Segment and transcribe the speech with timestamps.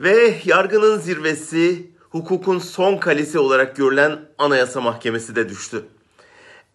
[0.00, 5.84] Ve yargının zirvesi, hukukun son kalesi olarak görülen Anayasa Mahkemesi de düştü.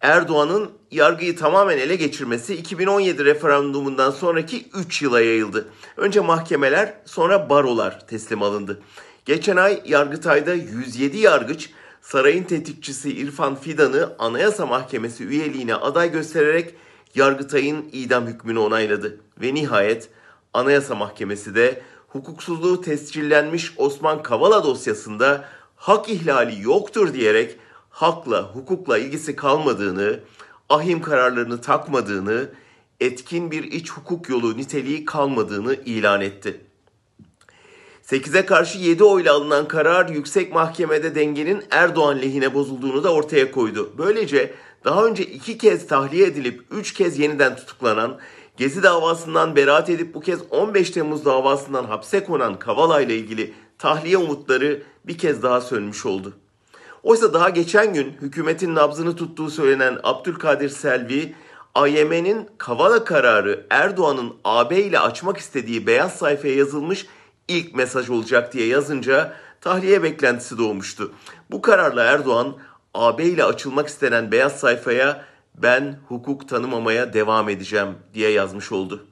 [0.00, 5.68] Erdoğan'ın yargıyı tamamen ele geçirmesi 2017 referandumundan sonraki 3 yıla yayıldı.
[5.96, 8.80] Önce mahkemeler, sonra barolar teslim alındı.
[9.24, 16.74] Geçen ay Yargıtay'da 107 yargıç sarayın tetikçisi İrfan Fidan'ı Anayasa Mahkemesi üyeliğine aday göstererek
[17.14, 19.20] Yargıtay'ın idam hükmünü onayladı.
[19.42, 20.08] Ve nihayet
[20.54, 25.44] Anayasa Mahkemesi de hukuksuzluğu tescillenmiş Osman Kavala dosyasında
[25.76, 27.56] hak ihlali yoktur diyerek
[27.90, 30.20] hakla, hukukla ilgisi kalmadığını,
[30.68, 32.48] ahim kararlarını takmadığını,
[33.00, 36.60] etkin bir iç hukuk yolu niteliği kalmadığını ilan etti.
[38.04, 43.92] 8'e karşı 7 oyla alınan karar yüksek mahkemede dengenin Erdoğan lehine bozulduğunu da ortaya koydu.
[43.98, 44.54] Böylece
[44.84, 48.18] daha önce iki kez tahliye edilip üç kez yeniden tutuklanan,
[48.58, 54.16] Gezi davasından beraat edip bu kez 15 Temmuz davasından hapse konan Kavala ile ilgili tahliye
[54.16, 56.32] umutları bir kez daha sönmüş oldu.
[57.02, 61.34] Oysa daha geçen gün hükümetin nabzını tuttuğu söylenen Abdülkadir Selvi,
[61.74, 67.06] AYM'nin Kavala kararı Erdoğan'ın AB ile açmak istediği beyaz sayfaya yazılmış
[67.48, 71.12] ilk mesaj olacak diye yazınca tahliye beklentisi doğmuştu.
[71.50, 72.56] Bu kararla Erdoğan
[72.94, 75.24] AB ile açılmak istenen beyaz sayfaya
[75.62, 79.06] ben hukuk tanımamaya devam edeceğim diye yazmış oldu.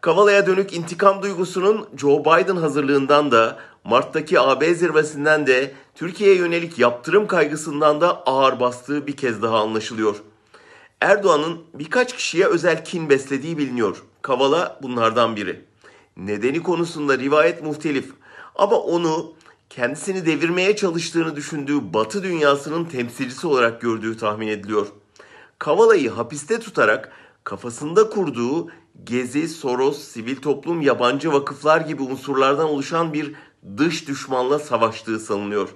[0.00, 7.26] Kavala'ya dönük intikam duygusunun Joe Biden hazırlığından da Mart'taki AB zirvesinden de Türkiye'ye yönelik yaptırım
[7.26, 10.16] kaygısından da ağır bastığı bir kez daha anlaşılıyor.
[11.00, 14.02] Erdoğan'ın birkaç kişiye özel kin beslediği biliniyor.
[14.22, 15.64] Kavala bunlardan biri.
[16.16, 18.10] Nedeni konusunda rivayet muhtelif
[18.54, 19.32] ama onu
[19.70, 24.86] kendisini devirmeye çalıştığını düşündüğü Batı dünyasının temsilcisi olarak gördüğü tahmin ediliyor.
[25.64, 27.12] Kavala'yı hapiste tutarak
[27.44, 28.70] kafasında kurduğu
[29.04, 33.34] Gezi, Soros, sivil toplum, yabancı vakıflar gibi unsurlardan oluşan bir
[33.76, 35.68] dış düşmanla savaştığı sanılıyor.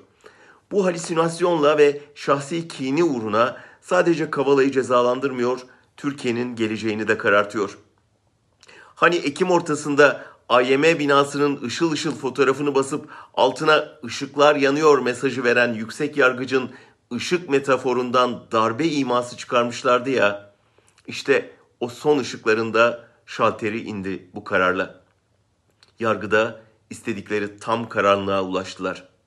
[0.71, 5.61] Bu halüsinasyonla ve şahsi kini uğruna sadece Kavala'yı cezalandırmıyor,
[5.97, 7.79] Türkiye'nin geleceğini de karartıyor.
[8.95, 16.17] Hani Ekim ortasında AYM binasının ışıl ışıl fotoğrafını basıp altına ışıklar yanıyor mesajı veren yüksek
[16.17, 16.71] yargıcın
[17.15, 20.53] ışık metaforundan darbe iması çıkarmışlardı ya.
[21.07, 25.01] İşte o son ışıklarında şalteri indi bu kararla.
[25.99, 26.61] Yargıda
[26.91, 29.18] istedikleri tam karanlığa ulaştılar.''